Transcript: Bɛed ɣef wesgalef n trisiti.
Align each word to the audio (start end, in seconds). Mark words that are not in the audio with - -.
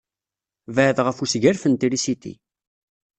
Bɛed 0.75 0.97
ɣef 1.05 1.17
wesgalef 1.19 1.63
n 1.67 1.73
trisiti. 1.79 2.33